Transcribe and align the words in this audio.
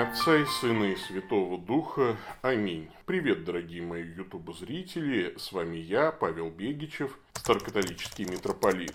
имя 0.00 0.08
Отца 0.08 0.36
и 0.36 0.44
Сына 0.44 0.84
и 0.84 0.96
Святого 0.96 1.58
Духа. 1.58 2.16
Аминь. 2.42 2.88
Привет, 3.06 3.44
дорогие 3.44 3.82
мои 3.82 4.02
ютуб-зрители. 4.02 5.34
С 5.36 5.52
вами 5.52 5.76
я, 5.76 6.10
Павел 6.12 6.50
Бегичев, 6.50 7.18
старокатолический 7.34 8.24
митрополит 8.24 8.94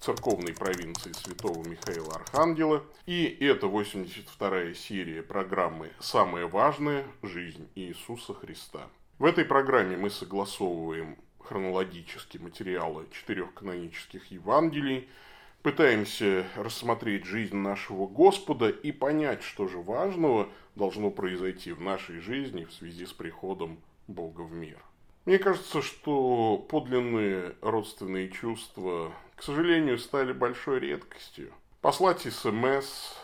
церковной 0.00 0.54
провинции 0.54 1.12
Святого 1.12 1.66
Михаила 1.66 2.14
Архангела. 2.14 2.82
И 3.06 3.24
это 3.40 3.66
82-я 3.66 4.74
серия 4.74 5.22
программы 5.22 5.90
«Самое 6.00 6.46
важное. 6.46 7.04
Жизнь 7.22 7.68
Иисуса 7.74 8.34
Христа». 8.34 8.88
В 9.18 9.26
этой 9.26 9.44
программе 9.44 9.96
мы 9.96 10.10
согласовываем 10.10 11.16
хронологически 11.38 12.38
материалы 12.38 13.06
четырех 13.12 13.54
канонических 13.54 14.30
Евангелий– 14.30 15.08
пытаемся 15.62 16.46
рассмотреть 16.56 17.24
жизнь 17.24 17.56
нашего 17.56 18.06
Господа 18.06 18.68
и 18.68 18.92
понять, 18.92 19.42
что 19.42 19.68
же 19.68 19.78
важного 19.78 20.48
должно 20.74 21.10
произойти 21.10 21.72
в 21.72 21.80
нашей 21.80 22.20
жизни 22.20 22.64
в 22.64 22.72
связи 22.72 23.06
с 23.06 23.12
приходом 23.12 23.78
Бога 24.06 24.42
в 24.42 24.52
мир. 24.52 24.78
Мне 25.26 25.38
кажется, 25.38 25.82
что 25.82 26.56
подлинные 26.56 27.54
родственные 27.60 28.30
чувства, 28.30 29.12
к 29.36 29.42
сожалению, 29.42 29.98
стали 29.98 30.32
большой 30.32 30.80
редкостью. 30.80 31.52
Послать 31.82 32.22
СМС 32.22 33.14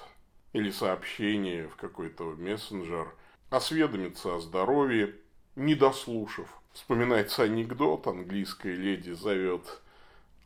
или 0.52 0.70
сообщение 0.70 1.68
в 1.68 1.76
какой-то 1.76 2.34
мессенджер, 2.36 3.14
осведомиться 3.50 4.36
о 4.36 4.40
здоровье, 4.40 5.14
не 5.56 5.74
дослушав. 5.74 6.48
Вспоминается 6.72 7.44
анекдот, 7.44 8.06
английская 8.06 8.74
леди 8.74 9.12
зовет 9.12 9.80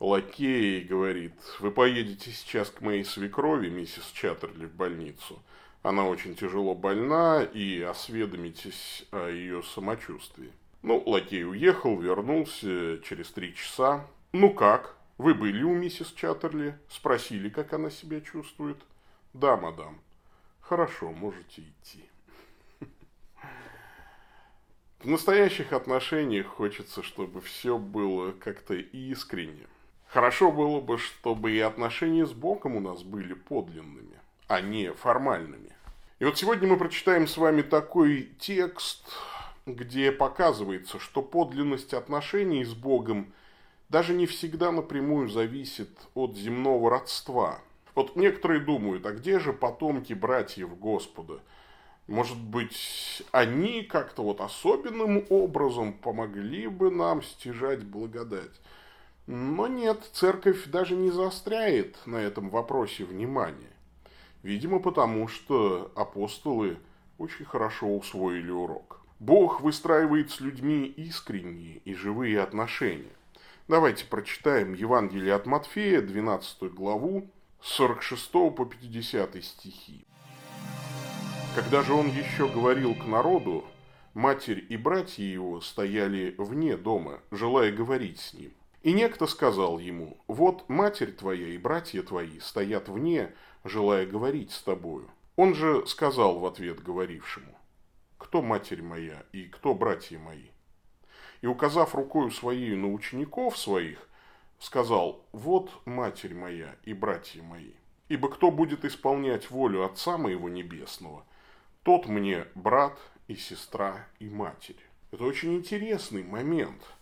лакей 0.01 0.81
говорит, 0.83 1.33
вы 1.59 1.71
поедете 1.71 2.31
сейчас 2.31 2.69
к 2.71 2.81
моей 2.81 3.05
свекрови, 3.05 3.69
миссис 3.69 4.09
Чаттерли, 4.13 4.65
в 4.65 4.73
больницу. 4.73 5.41
Она 5.83 6.05
очень 6.05 6.35
тяжело 6.35 6.75
больна 6.75 7.43
и 7.43 7.81
осведомитесь 7.81 9.05
о 9.11 9.29
ее 9.29 9.63
самочувствии. 9.63 10.51
Ну, 10.81 11.01
лакей 11.05 11.45
уехал, 11.45 11.99
вернулся 11.99 12.99
через 13.03 13.31
три 13.31 13.55
часа. 13.55 14.07
Ну 14.33 14.51
как? 14.53 14.97
Вы 15.19 15.35
были 15.35 15.61
у 15.63 15.73
миссис 15.73 16.11
Чаттерли? 16.13 16.77
Спросили, 16.89 17.49
как 17.49 17.73
она 17.73 17.91
себя 17.91 18.21
чувствует? 18.21 18.77
Да, 19.33 19.55
мадам. 19.55 20.01
Хорошо, 20.61 21.11
можете 21.11 21.61
идти. 21.61 22.05
В 24.99 25.07
настоящих 25.07 25.73
отношениях 25.73 26.47
хочется, 26.47 27.03
чтобы 27.03 27.41
все 27.41 27.77
было 27.77 28.31
как-то 28.31 28.75
искренне. 28.75 29.67
Хорошо 30.11 30.51
было 30.51 30.81
бы, 30.81 30.97
чтобы 30.97 31.53
и 31.53 31.59
отношения 31.59 32.25
с 32.25 32.33
Богом 32.33 32.75
у 32.75 32.81
нас 32.81 33.01
были 33.01 33.33
подлинными, 33.33 34.19
а 34.47 34.59
не 34.59 34.91
формальными. 34.91 35.71
И 36.19 36.25
вот 36.25 36.37
сегодня 36.37 36.67
мы 36.67 36.75
прочитаем 36.75 37.27
с 37.27 37.37
вами 37.37 37.61
такой 37.61 38.29
текст, 38.37 39.05
где 39.65 40.11
показывается, 40.11 40.99
что 40.99 41.21
подлинность 41.21 41.93
отношений 41.93 42.65
с 42.65 42.73
Богом 42.73 43.31
даже 43.87 44.13
не 44.13 44.25
всегда 44.25 44.73
напрямую 44.73 45.29
зависит 45.29 45.97
от 46.13 46.35
земного 46.35 46.89
родства. 46.89 47.59
Вот 47.95 48.17
некоторые 48.17 48.59
думают, 48.59 49.05
а 49.05 49.13
где 49.13 49.39
же 49.39 49.53
потомки 49.53 50.11
братьев 50.11 50.77
Господа? 50.77 51.39
Может 52.07 52.37
быть, 52.37 53.23
они 53.31 53.83
как-то 53.83 54.23
вот 54.23 54.41
особенным 54.41 55.25
образом 55.29 55.93
помогли 55.93 56.67
бы 56.67 56.91
нам 56.91 57.23
стяжать 57.23 57.85
благодать? 57.85 58.51
Но 59.33 59.67
нет, 59.67 60.09
церковь 60.11 60.65
даже 60.65 60.93
не 60.93 61.09
заостряет 61.09 61.95
на 62.05 62.17
этом 62.17 62.49
вопросе 62.49 63.05
внимание. 63.05 63.71
Видимо, 64.43 64.79
потому 64.79 65.29
что 65.29 65.89
апостолы 65.95 66.77
очень 67.17 67.45
хорошо 67.45 67.95
усвоили 67.95 68.51
урок. 68.51 68.99
Бог 69.21 69.61
выстраивает 69.61 70.31
с 70.31 70.41
людьми 70.41 70.83
искренние 70.83 71.77
и 71.85 71.93
живые 71.93 72.41
отношения. 72.41 73.15
Давайте 73.69 74.03
прочитаем 74.03 74.73
Евангелие 74.73 75.33
от 75.33 75.45
Матфея, 75.45 76.01
12 76.01 76.63
главу, 76.63 77.31
с 77.61 77.69
46 77.75 78.31
по 78.31 78.65
50 78.65 79.41
стихи. 79.45 80.05
Когда 81.55 81.83
же 81.83 81.93
он 81.93 82.09
еще 82.09 82.49
говорил 82.49 82.95
к 82.95 83.05
народу, 83.05 83.63
матерь 84.13 84.65
и 84.67 84.75
братья 84.75 85.23
его 85.23 85.61
стояли 85.61 86.35
вне 86.37 86.75
дома, 86.75 87.21
желая 87.31 87.71
говорить 87.71 88.19
с 88.19 88.33
ним. 88.33 88.51
И 88.83 88.93
некто 88.93 89.27
сказал 89.27 89.77
ему, 89.77 90.17
вот 90.27 90.67
матерь 90.67 91.11
твоя 91.11 91.49
и 91.49 91.57
братья 91.59 92.01
твои 92.01 92.39
стоят 92.39 92.89
вне, 92.89 93.31
желая 93.63 94.07
говорить 94.07 94.51
с 94.51 94.61
тобою. 94.63 95.09
Он 95.35 95.53
же 95.53 95.85
сказал 95.85 96.39
в 96.39 96.45
ответ 96.47 96.81
говорившему, 96.81 97.55
кто 98.17 98.41
матерь 98.41 98.81
моя 98.81 99.23
и 99.31 99.43
кто 99.43 99.75
братья 99.75 100.17
мои? 100.17 100.47
И 101.41 101.47
указав 101.47 101.93
рукою 101.93 102.31
своей 102.31 102.75
на 102.75 102.91
учеников 102.91 103.57
своих, 103.57 104.07
сказал, 104.59 105.25
вот 105.31 105.71
матерь 105.85 106.33
моя 106.33 106.75
и 106.83 106.93
братья 106.93 107.43
мои. 107.43 107.73
Ибо 108.09 108.29
кто 108.29 108.49
будет 108.49 108.83
исполнять 108.83 109.51
волю 109.51 109.85
Отца 109.85 110.17
моего 110.17 110.49
Небесного, 110.49 111.23
тот 111.83 112.07
мне 112.07 112.47
брат 112.55 112.97
и 113.27 113.35
сестра 113.35 114.07
и 114.19 114.27
матерь. 114.27 114.77
Это 115.11 115.23
очень 115.23 115.55
интересный 115.55 116.23
момент– 116.23 116.81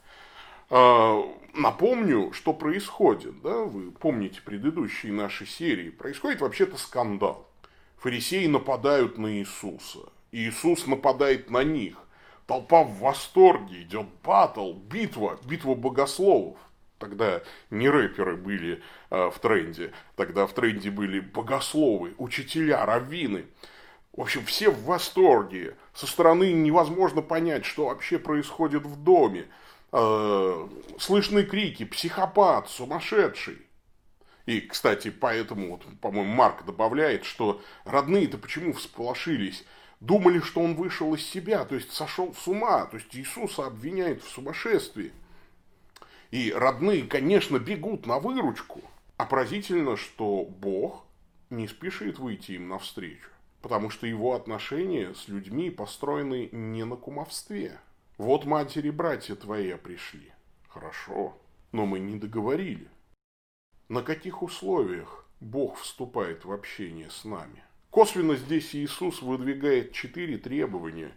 напомню, 0.69 2.31
что 2.33 2.53
происходит. 2.53 3.41
Да? 3.41 3.63
Вы 3.63 3.91
помните 3.91 4.41
предыдущие 4.41 5.11
наши 5.11 5.45
серии. 5.45 5.89
Происходит 5.89 6.41
вообще-то 6.41 6.77
скандал. 6.77 7.47
Фарисеи 7.97 8.47
нападают 8.47 9.17
на 9.17 9.39
Иисуса. 9.39 9.99
Иисус 10.31 10.87
нападает 10.87 11.49
на 11.49 11.63
них. 11.63 11.97
Толпа 12.45 12.83
в 12.83 12.99
восторге, 12.99 13.83
идет 13.83 14.07
батл, 14.23 14.73
битва, 14.73 15.39
битва 15.45 15.75
богословов. 15.75 16.57
Тогда 16.97 17.41
не 17.69 17.89
рэперы 17.89 18.35
были 18.35 18.81
э, 19.09 19.29
в 19.29 19.39
тренде, 19.39 19.93
тогда 20.15 20.47
в 20.47 20.53
тренде 20.53 20.91
были 20.91 21.19
богословы, 21.19 22.13
учителя, 22.17 22.85
раввины. 22.85 23.45
В 24.11 24.21
общем, 24.21 24.43
все 24.45 24.69
в 24.69 24.83
восторге. 24.83 25.75
Со 25.93 26.07
стороны 26.07 26.51
невозможно 26.51 27.21
понять, 27.21 27.65
что 27.65 27.85
вообще 27.85 28.19
происходит 28.19 28.83
в 28.83 29.01
доме 29.01 29.45
э, 29.91 30.67
слышны 30.99 31.43
крики 31.43 31.85
«психопат», 31.85 32.69
«сумасшедший». 32.69 33.57
И, 34.45 34.61
кстати, 34.61 35.11
поэтому, 35.11 35.71
вот, 35.71 35.85
по-моему, 35.99 36.33
Марк 36.33 36.65
добавляет, 36.65 37.23
что 37.23 37.61
родные-то 37.85 38.37
почему 38.39 38.73
всполошились? 38.73 39.63
Думали, 39.99 40.39
что 40.39 40.61
он 40.61 40.75
вышел 40.75 41.13
из 41.13 41.23
себя, 41.23 41.65
то 41.65 41.75
есть 41.75 41.91
сошел 41.91 42.33
с 42.33 42.47
ума, 42.47 42.85
то 42.85 42.97
есть 42.97 43.15
Иисуса 43.15 43.67
обвиняют 43.67 44.23
в 44.23 44.29
сумасшествии. 44.29 45.11
И 46.31 46.51
родные, 46.51 47.03
конечно, 47.03 47.59
бегут 47.59 48.05
на 48.05 48.19
выручку. 48.19 48.81
А 49.17 49.25
поразительно, 49.25 49.97
что 49.97 50.45
Бог 50.45 51.05
не 51.49 51.67
спешит 51.67 52.19
выйти 52.19 52.53
им 52.53 52.69
навстречу, 52.69 53.29
потому 53.61 53.89
что 53.89 54.07
его 54.07 54.33
отношения 54.33 55.13
с 55.13 55.27
людьми 55.27 55.69
построены 55.69 56.49
не 56.51 56.85
на 56.85 56.95
кумовстве, 56.95 57.79
вот 58.19 58.43
матери 58.43 58.89
братья 58.89 59.33
твои 59.33 59.73
пришли. 59.75 60.33
Хорошо, 60.67 61.37
но 61.71 61.85
мы 61.85 61.99
не 61.99 62.19
договорили. 62.19 62.89
На 63.87 64.03
каких 64.03 64.43
условиях 64.43 65.25
Бог 65.39 65.77
вступает 65.77 66.43
в 66.43 66.51
общение 66.51 67.09
с 67.09 67.23
нами? 67.23 67.63
Косвенно 67.89 68.35
здесь 68.35 68.75
Иисус 68.75 69.21
выдвигает 69.21 69.93
четыре 69.93 70.37
требования, 70.37 71.13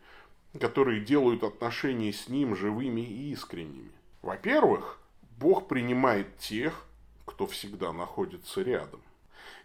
которые 0.61 1.01
делают 1.01 1.43
отношения 1.43 2.12
с 2.12 2.29
Ним 2.29 2.55
живыми 2.55 3.01
и 3.01 3.33
искренними. 3.33 3.91
Во-первых, 4.23 5.01
Бог 5.41 5.67
принимает 5.67 6.39
тех, 6.39 6.87
кто 7.25 7.49
всегда 7.49 7.93
находится 7.93 8.62
рядом. 8.62 9.00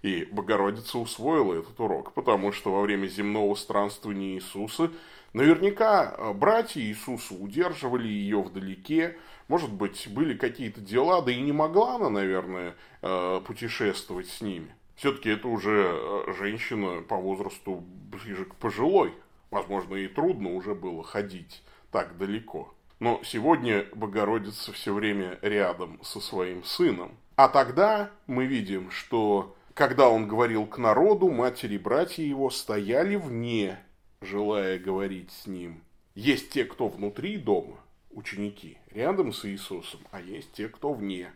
И 0.01 0.25
Богородица 0.25 0.97
усвоила 0.97 1.53
этот 1.53 1.79
урок, 1.79 2.13
потому 2.13 2.51
что 2.51 2.71
во 2.71 2.81
время 2.81 3.05
земного 3.05 3.53
странствования 3.53 4.33
Иисуса 4.33 4.91
наверняка 5.37 6.15
э, 6.17 6.33
братья 6.33 6.81
Иисуса 6.81 7.33
удерживали 7.35 8.07
ее 8.07 8.41
вдалеке, 8.41 9.17
может 9.47 9.71
быть, 9.71 10.07
были 10.09 10.35
какие-то 10.35 10.81
дела, 10.81 11.21
да 11.21 11.31
и 11.31 11.39
не 11.39 11.53
могла 11.53 11.95
она, 11.95 12.09
наверное, 12.09 12.75
э, 13.01 13.41
путешествовать 13.45 14.27
с 14.27 14.41
ними. 14.41 14.73
Все-таки 14.95 15.29
это 15.29 15.47
уже 15.47 15.91
э, 15.93 16.33
женщина 16.37 17.01
по 17.01 17.15
возрасту 17.15 17.83
ближе 18.11 18.45
к 18.45 18.55
пожилой. 18.55 19.13
Возможно, 19.51 19.95
и 19.95 20.07
трудно 20.07 20.53
уже 20.53 20.75
было 20.75 21.03
ходить 21.03 21.63
так 21.91 22.17
далеко. 22.17 22.73
Но 22.99 23.21
сегодня 23.23 23.85
Богородица 23.93 24.73
все 24.73 24.93
время 24.93 25.37
рядом 25.41 25.99
со 26.03 26.19
своим 26.19 26.63
сыном. 26.63 27.11
А 27.35 27.47
тогда 27.47 28.09
мы 28.25 28.47
видим, 28.47 28.89
что 28.89 29.55
когда 29.75 30.09
он 30.09 30.27
говорил 30.27 30.65
к 30.65 30.79
народу, 30.79 31.29
матери 31.29 31.75
и 31.75 31.77
братья 31.77 32.23
его 32.23 32.49
стояли 32.49 33.15
вне, 33.15 33.77
желая 34.21 34.79
говорить 34.79 35.31
с 35.31 35.47
ним. 35.47 35.83
Есть 36.15 36.49
те, 36.49 36.65
кто 36.65 36.87
внутри 36.87 37.37
дома, 37.37 37.77
ученики, 38.11 38.77
рядом 38.91 39.33
с 39.33 39.45
Иисусом, 39.45 40.01
а 40.11 40.19
есть 40.21 40.51
те, 40.53 40.67
кто 40.67 40.93
вне. 40.93 41.31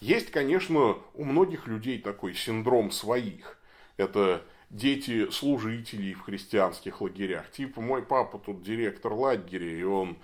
Есть, 0.00 0.30
конечно, 0.30 0.98
у 1.14 1.24
многих 1.24 1.66
людей 1.66 1.98
такой 1.98 2.34
синдром 2.34 2.90
своих. 2.90 3.58
Это 3.96 4.42
дети 4.70 5.28
служителей 5.30 6.14
в 6.14 6.22
христианских 6.22 7.00
лагерях. 7.00 7.50
Типа, 7.50 7.80
мой 7.80 8.02
папа 8.02 8.38
тут 8.38 8.62
директор 8.62 9.12
лагеря, 9.12 9.68
и 9.68 9.82
он 9.82 10.16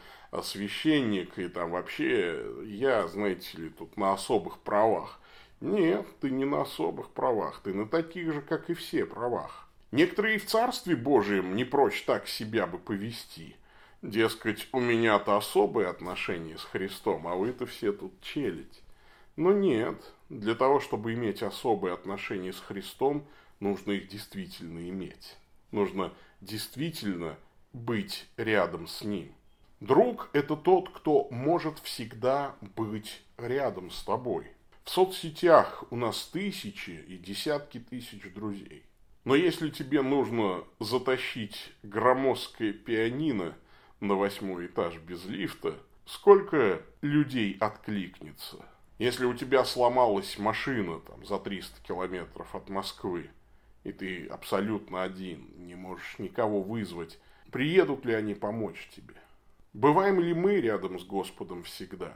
священник, 0.42 1.38
и 1.38 1.48
там 1.48 1.72
вообще 1.72 2.42
я, 2.64 3.06
знаете 3.08 3.58
ли, 3.58 3.68
тут 3.70 3.96
на 3.96 4.12
особых 4.12 4.58
правах. 4.58 5.20
Нет, 5.60 6.06
ты 6.20 6.30
не 6.30 6.44
на 6.44 6.62
особых 6.62 7.10
правах, 7.10 7.60
ты 7.64 7.72
на 7.74 7.86
таких 7.86 8.32
же, 8.32 8.42
как 8.42 8.70
и 8.70 8.74
все, 8.74 9.04
правах. 9.06 9.65
Некоторые 9.92 10.38
в 10.38 10.46
Царстве 10.46 10.96
Божьем 10.96 11.54
не 11.54 11.64
прочь 11.64 12.02
так 12.02 12.26
себя 12.26 12.66
бы 12.66 12.78
повести. 12.78 13.56
Дескать, 14.02 14.68
у 14.72 14.80
меня-то 14.80 15.36
особые 15.36 15.88
отношения 15.88 16.58
с 16.58 16.64
Христом, 16.64 17.26
а 17.26 17.34
вы-то 17.34 17.66
все 17.66 17.92
тут 17.92 18.20
челядь. 18.20 18.82
Но 19.36 19.52
нет, 19.52 20.12
для 20.28 20.54
того, 20.54 20.80
чтобы 20.80 21.14
иметь 21.14 21.42
особые 21.42 21.94
отношения 21.94 22.52
с 22.52 22.58
Христом, 22.60 23.26
нужно 23.60 23.92
их 23.92 24.08
действительно 24.08 24.88
иметь. 24.88 25.36
Нужно 25.70 26.12
действительно 26.40 27.36
быть 27.72 28.26
рядом 28.36 28.86
с 28.88 29.02
Ним. 29.02 29.32
Друг– 29.80 30.30
это 30.32 30.56
тот, 30.56 30.88
кто 30.90 31.28
может 31.30 31.78
всегда 31.80 32.56
быть 32.60 33.22
рядом 33.36 33.90
с 33.90 34.02
тобой. 34.02 34.46
В 34.84 34.90
соцсетях 34.90 35.84
у 35.90 35.96
нас 35.96 36.26
тысячи 36.32 36.90
и 36.90 37.18
десятки 37.18 37.78
тысяч 37.78 38.32
друзей. 38.32 38.84
Но 39.26 39.34
если 39.34 39.70
тебе 39.70 40.02
нужно 40.02 40.62
затащить 40.78 41.72
громоздкое 41.82 42.72
пианино 42.72 43.56
на 43.98 44.14
восьмой 44.14 44.66
этаж 44.66 44.98
без 44.98 45.24
лифта, 45.24 45.74
сколько 46.04 46.80
людей 47.02 47.56
откликнется? 47.58 48.64
Если 48.98 49.24
у 49.24 49.34
тебя 49.34 49.64
сломалась 49.64 50.38
машина 50.38 51.00
там, 51.00 51.26
за 51.26 51.40
300 51.40 51.82
километров 51.82 52.54
от 52.54 52.68
Москвы, 52.68 53.28
и 53.82 53.90
ты 53.90 54.28
абсолютно 54.28 55.02
один, 55.02 55.48
не 55.56 55.74
можешь 55.74 56.20
никого 56.20 56.62
вызвать, 56.62 57.18
приедут 57.50 58.04
ли 58.04 58.14
они 58.14 58.34
помочь 58.34 58.88
тебе? 58.94 59.16
Бываем 59.72 60.20
ли 60.20 60.34
мы 60.34 60.60
рядом 60.60 61.00
с 61.00 61.04
Господом 61.04 61.64
всегда? 61.64 62.12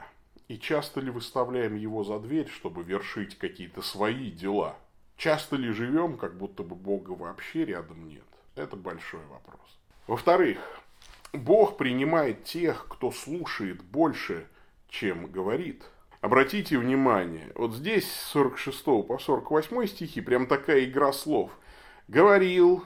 И 0.47 0.57
часто 0.57 1.01
ли 1.01 1.11
выставляем 1.11 1.75
его 1.75 2.05
за 2.05 2.21
дверь, 2.21 2.47
чтобы 2.47 2.83
вершить 2.83 3.37
какие-то 3.37 3.81
свои 3.81 4.31
дела? 4.31 4.77
Часто 5.21 5.55
ли 5.55 5.71
живем, 5.71 6.17
как 6.17 6.35
будто 6.35 6.63
бы 6.63 6.73
Бога 6.73 7.11
вообще 7.11 7.63
рядом 7.63 8.09
нет? 8.09 8.25
Это 8.55 8.75
большой 8.75 9.23
вопрос. 9.27 9.77
Во-вторых, 10.07 10.57
Бог 11.31 11.77
принимает 11.77 12.43
тех, 12.43 12.87
кто 12.89 13.11
слушает 13.11 13.83
больше, 13.83 14.47
чем 14.89 15.31
говорит. 15.31 15.83
Обратите 16.21 16.75
внимание, 16.79 17.51
вот 17.53 17.75
здесь 17.75 18.11
с 18.11 18.31
46 18.31 18.83
по 18.83 19.19
48 19.19 19.85
стихи 19.85 20.21
прям 20.21 20.47
такая 20.47 20.85
игра 20.85 21.13
слов. 21.13 21.51
Говорил, 22.07 22.83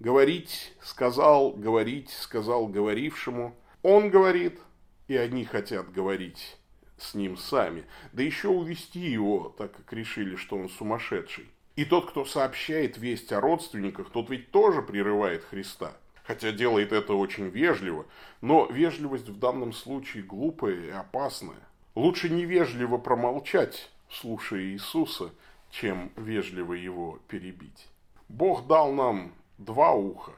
говорить, 0.00 0.74
сказал, 0.82 1.52
говорить, 1.52 2.10
сказал 2.10 2.66
говорившему. 2.66 3.56
Он 3.80 4.10
говорит, 4.10 4.60
и 5.08 5.16
они 5.16 5.46
хотят 5.46 5.90
говорить 5.90 6.58
с 6.98 7.14
ним 7.14 7.38
сами, 7.38 7.86
да 8.12 8.22
еще 8.22 8.48
увести 8.48 9.00
его, 9.00 9.54
так 9.56 9.74
как 9.74 9.90
решили, 9.94 10.36
что 10.36 10.58
он 10.58 10.68
сумасшедший. 10.68 11.48
И 11.80 11.86
тот, 11.86 12.10
кто 12.10 12.26
сообщает 12.26 12.98
весть 12.98 13.32
о 13.32 13.40
родственниках, 13.40 14.10
тот 14.10 14.28
ведь 14.28 14.50
тоже 14.50 14.82
прерывает 14.82 15.44
Христа. 15.44 15.96
Хотя 16.24 16.52
делает 16.52 16.92
это 16.92 17.14
очень 17.14 17.48
вежливо, 17.48 18.04
но 18.42 18.66
вежливость 18.66 19.30
в 19.30 19.38
данном 19.38 19.72
случае 19.72 20.22
глупая 20.22 20.74
и 20.74 20.90
опасная. 20.90 21.56
Лучше 21.94 22.28
невежливо 22.28 22.98
промолчать, 22.98 23.90
слушая 24.10 24.60
Иисуса, 24.60 25.30
чем 25.70 26.12
вежливо 26.16 26.74
его 26.74 27.18
перебить. 27.28 27.88
Бог 28.28 28.66
дал 28.66 28.92
нам 28.92 29.32
два 29.56 29.92
уха 29.92 30.32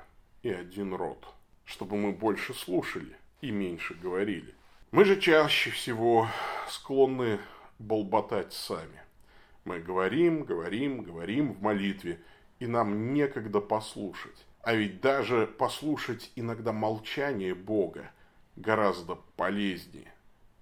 и 0.45 0.49
один 0.49 0.95
рот, 0.95 1.27
чтобы 1.65 1.97
мы 1.97 2.13
больше 2.13 2.55
слушали 2.55 3.17
и 3.41 3.51
меньше 3.51 3.95
говорили. 3.95 4.55
Мы 4.93 5.05
же 5.05 5.21
чаще 5.21 5.71
всего 5.71 6.29
склонны 6.69 7.41
болботать 7.81 8.53
сами. 8.53 9.02
Мы 9.65 9.81
говорим, 9.81 10.45
говорим, 10.45 11.03
говорим 11.03 11.53
в 11.53 11.63
молитве, 11.63 12.21
и 12.59 12.67
нам 12.67 13.15
некогда 13.15 13.61
послушать. 13.61 14.47
А 14.63 14.75
ведь 14.75 15.01
даже 15.01 15.47
послушать 15.47 16.33
иногда 16.37 16.73
молчание 16.73 17.55
Бога 17.55 18.11
гораздо 18.57 19.17
полезнее, 19.37 20.13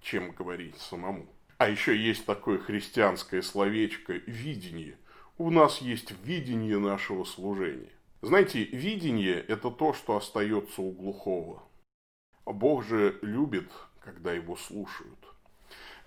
чем 0.00 0.32
говорить 0.32 0.79
самому. 0.79 1.26
А 1.58 1.69
еще 1.69 1.97
есть 1.97 2.25
такое 2.25 2.58
христианское 2.58 3.43
словечко 3.43 4.14
«видение». 4.26 4.97
У 5.37 5.50
нас 5.50 5.79
есть 5.79 6.12
видение 6.25 6.79
нашего 6.79 7.25
служения. 7.25 7.93
Знаете, 8.23 8.64
видение– 8.64 9.41
это 9.49 9.70
то, 9.70 9.94
что 9.94 10.17
остается 10.17 10.82
у 10.82 10.91
глухого. 10.91 11.62
Бог 12.44 12.85
же 12.85 13.19
любит 13.23 13.70
когда 14.00 14.32
его 14.32 14.56
слушают. 14.56 15.19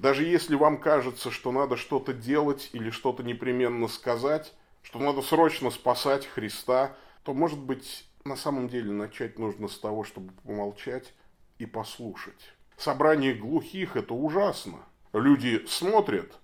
Даже 0.03 0.25
если 0.25 0.55
вам 0.55 0.81
кажется, 0.81 1.31
что 1.31 1.53
надо 1.53 1.77
что-то 1.77 2.11
делать 2.11 2.69
или 2.73 2.89
что-то 2.89 3.23
непременно 3.23 3.87
сказать, 3.87 4.53
что 4.81 4.99
надо 4.99 5.21
срочно 5.21 5.69
спасать 5.69 6.25
Христа, 6.25 6.97
то, 7.23 7.33
может 7.33 7.59
быть, 7.59 8.05
на 8.25 8.35
самом 8.35 8.67
деле 8.67 8.91
начать 8.91 9.39
нужно 9.39 9.69
с 9.69 9.79
того, 9.79 10.03
чтобы 10.03 10.33
помолчать 10.43 11.13
и 11.57 11.65
послушать. 11.65 12.53
Собрание 12.75 13.33
глухих– 13.33 13.95
это 13.95 14.13
ужасно. 14.13 14.79
Люди 15.13 15.65
смотрят, 15.69 16.37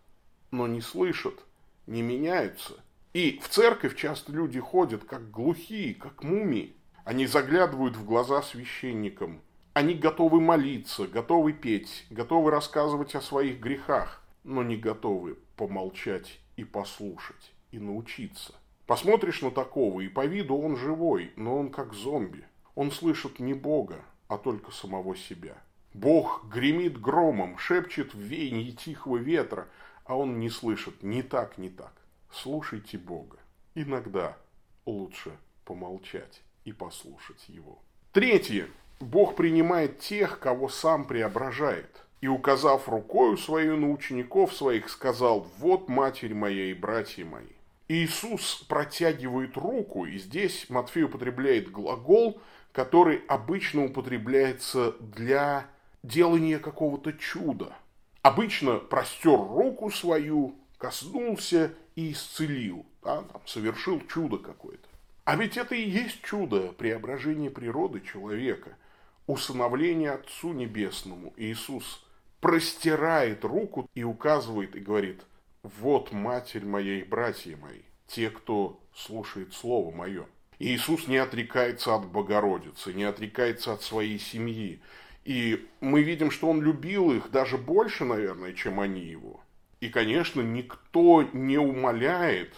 но 0.51 0.65
не 0.65 0.79
слышат, 0.79 1.43
не 1.85 2.01
меняются. 2.01 2.75
И 3.11 3.41
в 3.43 3.49
церковь 3.49 3.97
часто 3.97 4.31
люди 4.31 4.61
ходят 4.61 5.03
как 5.03 5.31
глухие, 5.31 5.95
как 5.95 6.23
мумии. 6.23 6.77
Они 7.03 7.27
заглядывают 7.27 7.97
в 7.97 8.05
глаза 8.05 8.41
священникам– 8.41 9.41
они 9.73 9.93
готовы 9.93 10.41
молиться, 10.41 11.07
готовы 11.07 11.53
петь, 11.53 12.05
готовы 12.09 12.51
рассказывать 12.51 13.15
о 13.15 13.21
своих 13.21 13.59
грехах, 13.59 14.21
но 14.43 14.63
не 14.63 14.77
готовы 14.77 15.37
помолчать 15.55 16.39
и 16.55 16.63
послушать, 16.63 17.53
и 17.71 17.79
научиться. 17.79 18.53
Посмотришь 18.85 19.41
на 19.41 19.51
такого, 19.51 20.01
и 20.01 20.07
по 20.07 20.25
виду 20.25 20.57
он 20.57 20.75
живой, 20.75 21.31
но 21.35 21.57
он 21.57 21.69
как 21.69 21.93
зомби. 21.93 22.43
Он 22.75 22.91
слышит 22.91 23.39
не 23.39 23.53
Бога, 23.53 24.03
а 24.27 24.37
только 24.37 24.71
самого 24.71 25.15
себя. 25.15 25.57
Бог 25.93 26.45
гремит 26.49 26.99
громом, 26.99 27.57
шепчет 27.57 28.13
в 28.13 28.19
веянии 28.19 28.71
тихого 28.71 29.17
ветра, 29.17 29.67
а 30.05 30.15
он 30.15 30.39
не 30.39 30.49
слышит 30.49 31.03
ни 31.03 31.21
так, 31.21 31.57
ни 31.57 31.69
так. 31.69 31.93
Слушайте 32.31 32.97
Бога. 32.97 33.37
Иногда 33.75 34.37
лучше 34.85 35.31
помолчать 35.65 36.41
и 36.65 36.71
послушать 36.71 37.47
Его. 37.47 37.79
Третье. 38.11 38.67
Бог 38.99 39.35
принимает 39.35 39.99
тех, 39.99 40.39
кого 40.39 40.67
сам 40.67 41.05
преображает. 41.05 42.03
И, 42.21 42.27
указав 42.27 42.89
рукою 42.89 43.37
свою 43.37 43.77
на 43.77 43.91
учеников 43.91 44.53
своих, 44.53 44.89
сказал, 44.89 45.47
вот 45.57 45.87
матерь 45.87 46.33
моя 46.33 46.65
и 46.65 46.73
братья 46.73 47.23
мои. 47.23 47.47
Иисус 47.87 48.55
протягивает 48.67 49.55
руку, 49.55 50.05
и 50.05 50.17
здесь 50.17 50.69
Матфей 50.69 51.03
употребляет 51.03 51.71
глагол, 51.71 52.41
который 52.73 53.23
обычно 53.29 53.85
употребляется 53.85 54.95
для 54.99 55.65
делания 56.03 56.59
какого-то 56.59 57.13
чуда. 57.13 57.73
Обычно 58.21 58.75
простер 58.79 59.39
руку 59.39 59.89
свою, 59.89 60.55
коснулся 60.77 61.73
и 61.95 62.11
исцелил, 62.11 62.85
да, 63.01 63.21
там, 63.21 63.41
совершил 63.45 64.01
чудо 64.07 64.37
какое-то. 64.37 64.87
А 65.23 65.37
ведь 65.37 65.55
это 65.55 65.73
и 65.73 65.89
есть 65.89 66.21
чудо 66.21 66.73
преображения 66.73 67.49
природы 67.49 68.01
человека– 68.01 68.75
усыновление 69.29 70.11
Отцу 70.11 70.53
Небесному. 70.53 71.33
Иисус 71.37 72.03
простирает 72.41 73.45
руку 73.45 73.87
и 73.93 74.03
указывает 74.03 74.75
и 74.75 74.79
говорит, 74.79 75.21
вот 75.61 76.11
матерь 76.11 76.65
моя 76.65 76.99
и 76.99 77.03
братья 77.03 77.55
мои, 77.57 77.81
те, 78.07 78.31
кто 78.31 78.81
слушает 78.95 79.53
Слово 79.53 79.95
Мое. 79.95 80.25
Иисус 80.57 81.07
не 81.07 81.17
отрекается 81.17 81.93
от 81.93 82.07
Богородицы, 82.07 82.91
не 82.91 83.03
отрекается 83.03 83.71
от 83.71 83.83
своей 83.83 84.17
семьи. 84.17 84.81
И 85.25 85.67
мы 85.79 86.01
видим, 86.01 86.31
что 86.31 86.49
Он 86.49 86.63
любил 86.63 87.11
их 87.11 87.29
даже 87.29 87.59
больше, 87.59 88.05
наверное, 88.05 88.53
чем 88.53 88.79
они 88.79 89.01
его. 89.01 89.41
И, 89.79 89.89
конечно, 89.89 90.41
никто 90.41 91.21
не 91.33 91.59
умоляет 91.59 92.55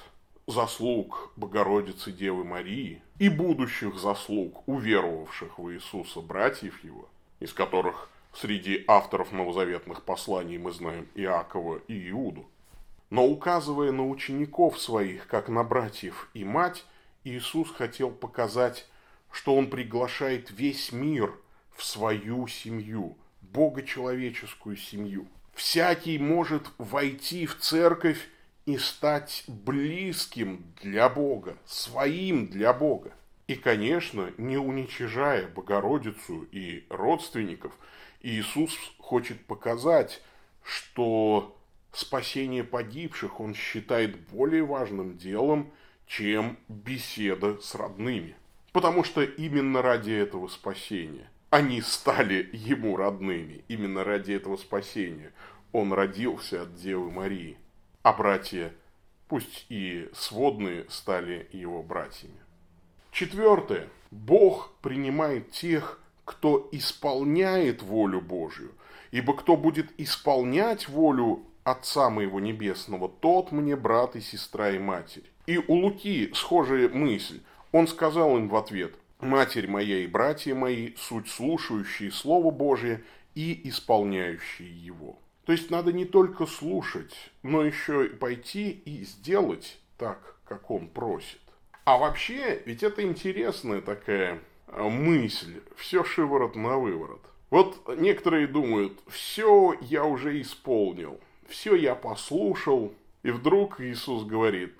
заслуг 0.52 1.32
Богородицы 1.36 2.12
Девы 2.12 2.44
Марии 2.44 3.02
и 3.18 3.30
будущих 3.30 3.98
заслуг 3.98 4.68
уверовавших 4.68 5.58
в 5.58 5.72
Иисуса 5.72 6.22
братьев 6.22 6.84
его, 6.84 7.10
из 7.40 7.54
которых 7.54 8.10
среди 8.34 8.84
авторов 8.88 9.32
новозаветных 9.32 10.04
посланий 10.04 10.58
мы 10.58 10.72
знаем 10.72 11.08
Иакова 11.16 11.78
и 11.88 12.10
Иуду. 12.10 12.46
Но 13.10 13.26
указывая 13.26 13.92
на 13.92 14.08
учеников 14.08 14.80
своих, 14.80 15.28
как 15.28 15.50
на 15.50 15.64
братьев 15.64 16.30
и 16.34 16.44
мать, 16.44 16.86
Иисус 17.24 17.72
хотел 17.72 18.12
показать, 18.12 18.88
что 19.32 19.56
Он 19.56 19.70
приглашает 19.70 20.52
весь 20.52 20.92
мир 20.92 21.34
в 21.76 21.84
свою 21.84 22.48
семью, 22.48 23.18
богочеловеческую 23.42 24.78
семью. 24.78 25.28
Всякий 25.54 26.18
может 26.18 26.70
войти 26.78 27.46
в 27.46 27.58
церковь 27.58 28.30
и 28.74 28.78
стать 28.78 29.44
близким 29.48 30.64
для 30.82 31.10
Бога, 31.10 31.58
своим 31.66 32.48
для 32.48 32.74
Бога. 32.74 33.12
И, 33.48 33.56
конечно, 33.56 34.32
не 34.38 34.58
уничижая 34.58 35.48
Богородицу 35.48 36.48
и 36.52 36.86
родственников, 36.90 37.74
Иисус 38.22 38.78
хочет 38.98 39.46
показать, 39.46 40.22
что 40.64 41.58
спасение 41.92 42.64
погибших 42.64 43.40
он 43.40 43.54
считает 43.54 44.18
более 44.30 44.64
важным 44.64 45.18
делом, 45.18 45.72
чем 46.08 46.58
беседа 46.68 47.60
с 47.62 47.76
родными. 47.76 48.36
Потому 48.72 49.04
что 49.04 49.22
именно 49.22 49.82
ради 49.82 50.12
этого 50.12 50.48
спасения 50.48 51.30
они 51.50 51.82
стали 51.82 52.50
ему 52.54 52.96
родными. 52.96 53.66
Именно 53.68 54.06
ради 54.06 54.32
этого 54.32 54.56
спасения 54.56 55.34
он 55.74 55.92
родился 55.92 56.62
от 56.62 56.76
Девы 56.76 57.12
Марии. 57.12 57.58
А 58.04 58.14
братья, 58.14 58.74
пусть 59.28 59.66
и 59.70 60.10
сводные, 60.14 60.86
стали 60.90 61.48
его 61.52 61.84
братьями. 61.84 62.40
Четвертое. 63.12 63.90
Бог 64.10 64.74
принимает 64.82 65.52
тех, 65.52 66.02
кто 66.26 66.68
исполняет 66.72 67.84
волю 67.84 68.22
Божью. 68.22 68.72
Ибо 69.12 69.36
кто 69.36 69.56
будет 69.56 69.88
исполнять 70.00 70.88
волю 70.88 71.44
Отца 71.64 72.10
моего 72.10 72.40
Небесного, 72.40 73.08
тот 73.08 73.52
мне 73.52 73.76
брат 73.76 74.16
и 74.16 74.22
сестра 74.22 74.72
и 74.72 74.80
матерь. 74.80 75.30
И 75.46 75.60
у 75.60 75.76
Луки 75.76 76.32
схожая 76.34 76.90
мысль. 76.90 77.42
Он 77.72 77.88
сказал 77.88 78.36
им 78.38 78.50
в 78.50 78.56
ответ, 78.56 78.96
«Матерь 79.20 79.68
моя 79.68 80.00
и 80.00 80.08
братья 80.08 80.56
мои, 80.56 80.96
суть 80.96 81.30
слушающие 81.30 82.12
Слово 82.12 82.50
Божие 82.50 83.04
и 83.36 83.70
исполняющие 83.70 84.70
его». 84.70 85.20
То 85.52 85.56
есть 85.56 85.70
надо 85.70 85.92
не 85.92 86.06
только 86.06 86.46
слушать, 86.46 87.14
но 87.44 87.62
еще 87.62 88.06
и 88.06 88.16
пойти 88.16 88.72
и 88.72 89.04
сделать 89.04 89.82
так, 89.98 90.38
как 90.46 90.72
он 90.72 90.88
просит. 90.88 91.42
А 91.84 91.98
вообще, 91.98 92.64
ведь 92.66 92.84
это 92.84 93.02
интересная 93.02 93.82
такая 93.82 94.40
э, 94.68 94.82
мысль, 94.82 95.62
все 95.76 96.06
шиворот 96.06 96.56
на 96.56 96.78
выворот. 96.78 97.20
Вот 97.50 97.98
некоторые 97.98 98.48
думают, 98.48 98.98
все 99.10 99.76
я 99.82 100.06
уже 100.06 100.40
исполнил, 100.40 101.20
все 101.50 101.76
я 101.76 101.96
послушал, 101.96 102.94
и 103.22 103.32
вдруг 103.32 103.82
Иисус 103.82 104.24
говорит, 104.24 104.80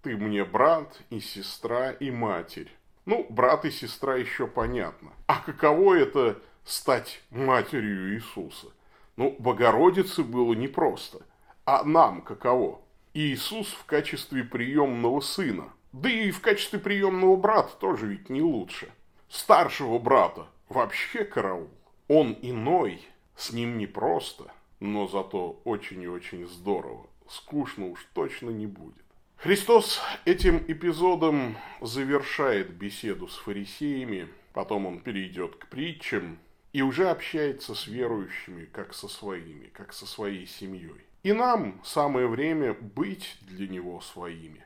ты 0.00 0.16
мне 0.16 0.46
брат 0.46 0.98
и 1.10 1.20
сестра 1.20 1.90
и 1.90 2.10
матерь. 2.10 2.72
Ну, 3.04 3.26
брат 3.28 3.66
и 3.66 3.70
сестра 3.70 4.16
еще 4.16 4.46
понятно. 4.46 5.12
А 5.26 5.40
каково 5.40 5.98
это 5.98 6.40
стать 6.64 7.20
матерью 7.28 8.14
Иисуса? 8.14 8.68
Ну, 9.16 9.34
Богородице 9.38 10.22
было 10.22 10.52
непросто. 10.52 11.20
А 11.64 11.84
нам 11.84 12.22
каково? 12.22 12.80
Иисус 13.14 13.68
в 13.68 13.84
качестве 13.86 14.44
приемного 14.44 15.20
сына. 15.20 15.72
Да 15.92 16.10
и 16.10 16.30
в 16.30 16.40
качестве 16.40 16.78
приемного 16.78 17.36
брата 17.36 17.72
тоже 17.80 18.06
ведь 18.06 18.28
не 18.28 18.42
лучше. 18.42 18.90
Старшего 19.28 19.98
брата 19.98 20.46
вообще 20.68 21.24
караул. 21.24 21.70
Он 22.08 22.36
иной, 22.42 23.00
с 23.34 23.52
ним 23.52 23.78
непросто, 23.78 24.52
но 24.80 25.06
зато 25.08 25.60
очень 25.64 26.02
и 26.02 26.08
очень 26.08 26.46
здорово. 26.46 27.06
Скучно 27.28 27.86
уж 27.86 28.06
точно 28.12 28.50
не 28.50 28.66
будет. 28.66 29.02
Христос 29.36 30.00
этим 30.24 30.58
эпизодом 30.68 31.56
завершает 31.80 32.70
беседу 32.70 33.28
с 33.28 33.36
фарисеями, 33.36 34.28
потом 34.52 34.86
он 34.86 35.00
перейдет 35.00 35.56
к 35.56 35.68
притчам, 35.68 36.38
и 36.76 36.82
уже 36.82 37.08
общается 37.08 37.74
с 37.74 37.86
верующими, 37.86 38.66
как 38.66 38.92
со 38.92 39.08
своими, 39.08 39.68
как 39.68 39.94
со 39.94 40.04
своей 40.04 40.46
семьей. 40.46 41.06
И 41.22 41.32
нам 41.32 41.80
самое 41.82 42.26
время 42.26 42.74
быть 42.74 43.38
для 43.40 43.66
него 43.66 44.02
своими. 44.02 44.62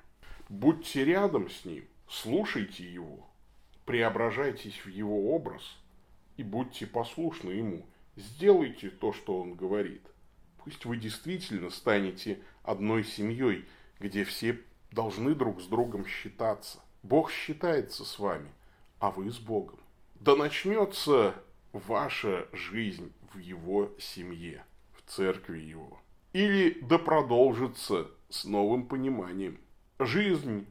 Будьте 0.49 1.05
рядом 1.05 1.49
с 1.49 1.65
ним, 1.65 1.85
слушайте 2.09 2.83
его, 2.83 3.31
преображайтесь 3.85 4.85
в 4.85 4.89
его 4.89 5.33
образ 5.37 5.63
и 6.37 6.43
будьте 6.43 6.85
послушны 6.85 7.53
ему. 7.53 7.87
Сделайте 8.17 8.91
то, 8.91 9.13
что 9.13 9.41
он 9.41 9.55
говорит. 9.55 10.03
Пусть 10.65 10.87
вы 10.87 10.97
действительно 10.97 11.71
станете 11.71 12.41
одной 12.65 13.05
семьей, 13.05 13.69
где 14.01 14.25
все 14.25 14.59
должны 14.91 15.37
друг 15.37 15.63
с 15.63 15.67
другом 15.67 16.05
считаться. 16.07 16.81
Бог 17.05 17.31
считается 17.31 18.05
с 18.05 18.19
вами, 18.19 18.51
а 18.99 19.13
вы 19.13 19.31
с 19.31 19.39
Богом. 19.39 19.79
Да 20.17 20.35
начнется 20.35 21.37
ваша 21.73 22.49
жизнь 22.53 23.13
в 23.33 23.39
его 23.39 23.91
семье, 23.99 24.65
в 24.95 25.11
церкви 25.11 25.61
его. 25.61 26.01
Или 26.33 26.79
да 26.83 26.99
продолжится 26.99 28.09
с 28.29 28.45
новым 28.45 28.87
пониманием. 28.87 29.59
Жизнь 29.99 30.67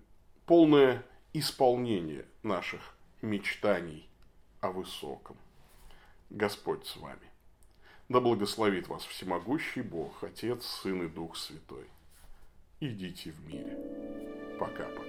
полное 0.45 1.05
исполнение 1.33 2.25
наших 2.43 2.95
мечтаний 3.21 4.09
о 4.61 4.71
высоком. 4.71 5.37
Господь 6.29 6.85
с 6.85 6.97
вами. 6.97 7.29
Да 8.07 8.19
благословит 8.19 8.87
вас 8.87 9.03
всемогущий 9.03 9.81
Бог, 9.81 10.23
Отец, 10.23 10.65
Сын 10.65 11.03
и 11.03 11.07
Дух 11.07 11.37
Святой. 11.37 11.85
Идите 12.79 13.31
в 13.31 13.47
мире. 13.47 14.57
Пока-пока. 14.59 15.08